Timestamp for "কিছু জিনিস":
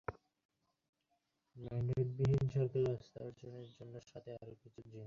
4.61-4.99